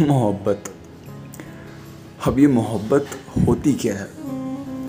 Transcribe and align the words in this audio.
मोहब्बत। 0.00 0.64
अब 2.26 2.38
ये 2.38 2.46
मोहब्बत 2.46 3.06
होती 3.48 3.72
क्या 3.72 3.94
है? 3.96 4.08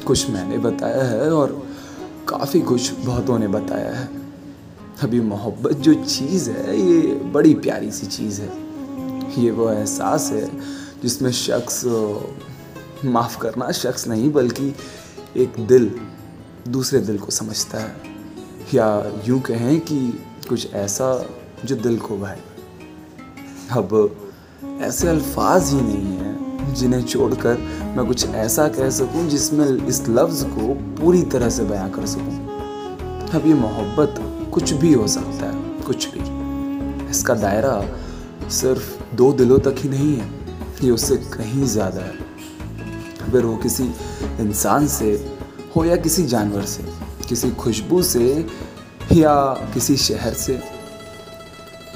कुछ 0.08 0.30
मैंने 0.30 0.58
बताया 0.58 1.04
है 1.04 1.32
और 1.34 1.68
काफ़ी 2.28 2.62
कुछ 2.62 2.92
बहुतों 2.92 3.40
ने 3.40 3.48
बताया 3.48 3.96
है। 3.96 4.10
अभी 5.04 5.22
मोहब्बत 5.22 5.74
जो 5.74 5.94
चीज़ 5.94 6.52
है, 6.52 6.82
ये 6.82 7.16
बड़ी 7.16 7.54
प्यारी 7.54 7.92
सी 7.92 8.08
चीज़ 8.08 8.42
है। 8.42 8.50
ये 9.44 9.52
वो 9.52 9.72
एहसास 9.72 10.32
है 10.32 10.52
जिसमें 11.04 11.32
शख्स 11.32 11.86
माफ़ 13.06 13.40
करना 13.40 13.72
शख्स 13.72 14.08
नहीं, 14.08 14.32
बल्कि 14.32 14.76
एक 15.38 15.68
दिल 15.68 16.00
दूसरे 16.68 17.00
दिल 17.00 17.18
को 17.18 17.32
समझता 17.32 17.80
है। 17.80 17.96
या 18.74 19.12
यूँ 19.28 19.42
कहें 19.42 19.82
कि 19.82 20.24
कुछ 20.50 20.74
ऐसा 20.74 21.30
जो 21.66 21.76
दिल 21.76 22.00
को 22.00 22.18
भाए 22.18 22.40
अब 23.72 24.80
ऐसे 24.82 25.08
अल्फाज 25.08 25.70
ही 25.74 25.82
नहीं 25.82 26.18
हैं 26.18 26.74
जिन्हें 26.74 27.04
छोड़कर 27.04 27.58
मैं 27.98 28.06
कुछ 28.08 28.26
ऐसा 28.28 28.68
कह 28.68 28.90
सकूँ 28.90 29.28
जिसमें 29.28 29.66
इस 29.88 30.02
लफ्ज़ 30.10 30.44
को 30.46 30.74
पूरी 30.96 31.22
तरह 31.24 31.50
से 31.50 31.64
बयां 31.64 31.90
कर 31.90 32.06
सकूँ। 32.06 33.30
अब 33.34 33.48
ये 33.48 33.54
मोहब्बत 33.54 34.16
कुछ 34.54 34.74
भी 34.74 34.94
हो 34.94 35.08
सकता 35.08 35.46
है, 35.46 35.82
कुछ 35.82 36.08
भी। 36.14 37.10
इसका 37.10 37.34
दायरा 37.34 37.82
सिर्फ़ 38.52 39.16
दो 39.16 39.32
दिलों 39.34 39.60
तक 39.60 39.76
ही 39.78 39.90
नहीं 39.90 40.16
है, 40.18 40.30
ये 40.84 40.92
उससे 40.92 41.18
कहीं 41.18 41.66
ज़्यादा 41.66 42.02
है। 42.02 42.18
अगर 43.28 43.46
वो 43.46 43.56
किसी 43.58 43.84
इंसान 44.40 44.88
से 44.88 45.12
हो 45.76 45.86
या 45.86 45.96
किसी 45.96 46.24
जानवर 46.26 46.66
से, 46.66 46.84
किसी 47.30 47.52
खुशबू 47.52 48.02
से 48.04 48.46
या 49.14 49.36
किसी 49.74 49.98
शहर 49.98 50.34
से 50.34 50.60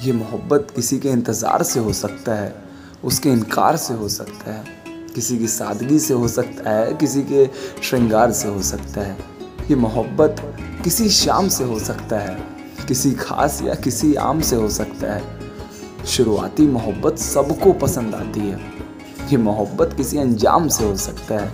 ये 0.04 0.12
मोहब्बत 0.14 0.68
किसी 0.76 1.00
के 1.00 1.10
इंतज़ार 1.10 1.64
से 1.64 1.80
हो 1.80 1.94
सकता 1.94 2.34
है, 2.36 2.54
उसके 3.04 3.30
इनकार 3.30 3.78
से 3.78 3.94
हो 3.94 4.08
सकता 4.10 4.52
है, 4.52 4.64
किसी 5.16 5.38
की 5.38 5.48
सादगी 5.48 6.00
से 6.00 6.14
हो 6.14 6.28
सकता 6.28 6.70
है, 6.70 6.94
किसी 6.94 7.22
के 7.22 7.46
श्रृंगार 7.82 8.32
से 8.32 8.48
हो 8.48 8.62
सकता 8.62 9.02
है। 9.02 9.18
ये 9.70 9.76
मोहब्बत 9.76 10.36
किसी 10.84 11.10
शाम 11.10 11.48
से 11.48 11.64
हो 11.64 11.80
सकता 11.80 12.20
है, 12.20 12.38
किसी 12.88 13.12
खास 13.12 13.62
या 13.62 13.76
किसी 13.76 14.14
आम 14.16 14.42
से 14.42 14.56
हो 14.56 14.70
सकता 14.70 15.14
है। 15.14 16.06
शुरुआती 16.06 16.68
मोहब्बत 16.68 17.18
सबको 17.18 17.74
पसंद 17.74 18.16
आती 18.16 18.40
है। 18.40 18.60
ये 19.32 19.38
मोहब्बत 19.38 19.94
किसी 19.98 20.18
अंजाम 20.18 20.68
से 20.68 20.86
हो 20.86 20.96
सकता 20.98 21.40
है। 21.40 21.52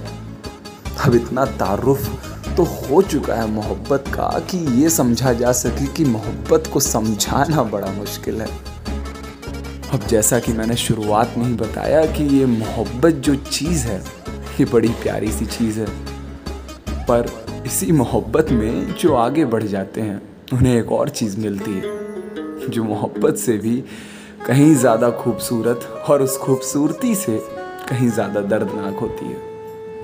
अब 1.06 1.16
इतना 1.16 1.46
तारुफ 1.46 2.35
तो 2.58 2.64
हो 2.64 3.02
चुका 3.02 3.36
है 3.36 3.48
मोहब्बत 3.52 4.04
का 4.08 4.28
कि 4.50 4.58
ये 4.82 4.90
समझा 4.90 5.32
जा 5.34 5.52
सके 5.52 5.86
कि 5.94 6.04
मोहब्बत 6.06 6.68
को 6.74 6.80
समझाना 6.80 7.64
बड़ा 7.64 7.92
मुश्किल 7.92 8.42
है। 8.42 8.48
अब 9.94 10.06
जैसा 10.10 10.40
कि 10.40 10.54
मैंने 10.54 10.76
शुरुआत 10.76 11.34
में 11.38 11.46
ही 11.46 11.54
बताया 11.54 12.06
कि 12.06 12.24
ये 12.38 12.46
मोहब्बत 12.46 13.14
जो 13.26 13.36
चीज़ 13.36 13.86
है, 13.88 13.98
ये 14.60 14.66
बड़ी 14.66 14.90
प्यारी 15.04 15.32
सी 15.32 15.46
चीज़ 15.46 15.80
है। 15.80 15.88
पर 17.06 17.30
इसी 17.66 17.92
मोहब्बत 17.92 18.52
में 18.52 18.94
जो 18.94 19.14
आगे 19.16 19.46
बढ़ 19.46 19.64
जाते 19.64 20.02
हैं, 20.02 20.22
उन्हें 20.54 20.78
एक 20.78 20.92
और 20.92 21.10
चीज़ 21.10 21.38
मिलती 21.40 21.72
है, 21.72 22.70
जो 22.70 22.84
मोहब्बत 22.84 23.36
से 23.38 23.58
भी 23.58 23.76
कहीं 24.48 24.74
ज़्यादा 24.76 25.10
खूबसूरत 25.20 25.88
और 26.10 26.22
उस 26.22 26.38
खूबसूरती 26.38 27.14
से 27.16 27.38
कहीं 27.90 28.10
ज़्यादा 28.10 28.42
दर्दनाक 28.48 29.00
होती 29.00 29.26
है, 29.26 29.38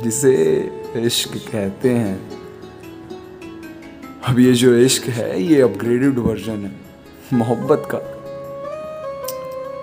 जिसे 0.04 0.36
इश्क 0.98 1.38
कहते 1.52 1.90
हैं। 1.90 2.41
अब 4.32 4.40
ये 4.40 4.54
जो 4.54 4.76
इश्क 4.78 5.04
है, 5.04 5.44
ये 5.44 5.62
अपग्रेडेड 5.62 6.20
वर्जन 6.20 6.66
है, 6.66 6.72
मोहब्बत 7.34 7.88
का। 7.92 7.98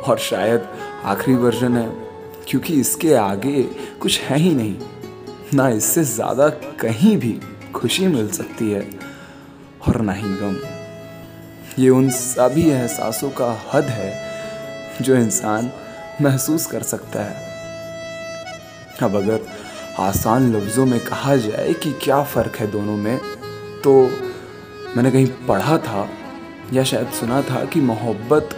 और 0.02 0.18
शायद 0.18 0.68
आखिरी 1.04 1.36
वर्जन 1.36 1.76
है, 1.76 1.88
क्योंकि 2.48 2.74
इसके 2.74 3.14
आगे 3.14 3.62
कुछ 4.02 4.20
है 4.20 4.38
ही 4.38 4.54
नहीं, 4.54 4.76
ना 5.54 5.68
इससे 5.68 6.04
ज़्यादा 6.04 6.48
कहीं 6.48 7.16
भी 7.16 7.40
खुशी 7.74 8.06
मिल 8.06 8.28
सकती 8.28 8.70
है, 8.70 8.90
और 9.88 10.00
ना 10.00 10.12
ही 10.12 10.28
गम। 10.28 10.56
ये 11.78 11.88
उन 11.88 12.10
सभी 12.10 12.70
एहसासों 12.70 13.30
का 13.30 13.62
हद 13.72 13.84
है, 13.84 14.12
जो 15.02 15.16
इंसान 15.16 15.70
महसूस 16.22 16.66
कर 16.66 16.82
सकता 16.82 17.24
है। 17.24 17.36
अब 19.02 19.16
अगर 19.16 19.40
आसान 19.98 20.56
लफ्ज़ों 20.56 20.86
में 20.86 21.00
कहा 21.00 21.36
जाए 21.36 21.72
कि 21.72 21.92
क्या 21.92 22.22
फ़र्क 22.22 22.56
है 22.56 22.70
दोनों 22.70 22.96
में 22.96 23.18
तो 23.84 24.27
मैंने 24.98 25.10
कहीं 25.10 25.26
पढ़ा 25.26 25.78
था 25.78 26.08
या 26.72 26.84
शायद 26.84 27.08
सुना 27.08 27.42
था 27.42 27.64
कि 27.64 27.80
मोहब्बत 27.80 28.48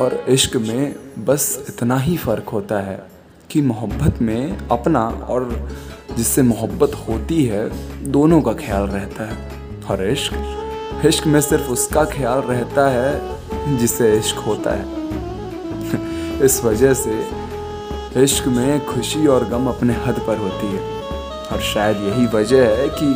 और 0.00 0.24
इश्क 0.28 0.56
में 0.56 0.94
बस 1.24 1.66
इतना 1.68 1.98
ही 1.98 2.16
फ़र्क 2.16 2.48
होता 2.48 2.80
है 2.80 3.06
कि 3.50 3.62
मोहब्बत 3.62 4.22
में 4.22 4.68
अपना 4.68 5.08
और 5.08 5.70
जिससे 6.16 6.42
मोहब्बत 6.42 6.92
होती 7.08 7.44
है, 7.44 7.70
दोनों 8.10 8.42
का 8.42 8.52
ख्याल 8.52 8.82
रहता 8.82 9.24
है। 9.24 9.52
और 9.90 10.08
इश्क 10.08 10.32
इश्क 11.06 11.26
में 11.26 11.40
सिर्फ़ 11.40 11.64
उसका 11.64 12.04
ख्याल 12.04 12.38
रहता 12.38 12.88
है 12.88 13.20
जिससे 13.78 14.18
इश्क 14.18 14.36
होता 14.36 14.70
है। 14.74 14.84
इस 16.42 16.64
वजह 16.64 16.94
से 16.94 17.28
इश्क 18.16 18.46
में 18.46 18.86
खुशी 18.86 19.26
और 19.26 19.48
गम 19.48 19.66
अपने 19.66 19.94
हद 19.94 20.24
पर 20.26 20.38
होती 20.38 20.66
है। 20.66 21.00
और 21.52 21.60
शायद 21.74 21.96
यही 21.96 22.26
वजह 22.26 22.76
है 22.76 22.88
कि 22.88 23.14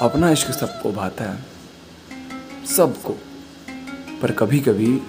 अपना 0.00 0.30
इश्क 0.30 0.50
सबको 0.50 0.92
भाता 0.92 1.24
है। 1.24 1.55
सबको। 2.66 3.14
पर 4.22 4.30
कभी 4.30 4.58
कभी 4.58 5.00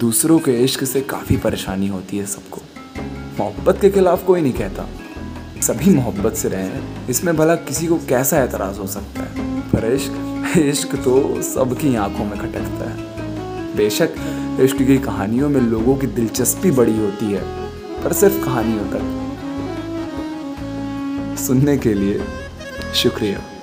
दूसरों 0.00 0.38
के 0.38 0.52
इश्क 0.52 0.84
से 0.84 1.00
काफ़ी 1.00 1.36
परेशानी 1.36 1.88
होती 1.88 2.18
है 2.18 2.26
सबको। 2.26 2.60
मोहब्बत 3.38 3.78
के 3.80 3.90
खिलाफ 3.90 4.24
कोई 4.24 4.40
नहीं 4.40 4.52
कहता। 4.52 4.88
सभी 5.62 5.94
मोहब्बत 5.94 6.34
से 6.34 6.48
रहें 6.48 7.08
इसमें 7.08 7.36
भला 7.36 7.54
किसी 7.54 7.86
को 7.86 7.96
कैसा 7.96 8.42
एतराज़ 8.42 8.78
हो 8.78 8.86
सकता 8.86 9.22
है? 9.22 9.60
पर 9.60 9.92
इश्क 9.92 10.52
इश्क 10.58 10.96
तो 10.96 11.42
सबकी 11.42 11.94
आँखों 11.94 12.24
में 12.24 12.38
खटकता 12.38 12.90
है। 12.90 12.96
बेशक 13.76 14.10
इश्क 14.60 14.76
की 14.76 14.98
कहानियों 14.98 15.48
में 15.48 15.60
लोगों 15.60 15.96
की 15.96 16.06
दिलचस्पी 16.06 16.70
बड़ी 16.70 16.98
होती 16.98 17.26
है, 17.26 17.42
पर 18.04 18.12
सिर्फ़ 18.12 18.44
कहानियों 18.44 18.84
तक। 18.84 19.04
सुनने 21.38 21.78
के 21.78 21.94
लिए 21.94 22.20
शुक्रिया। 22.94 23.57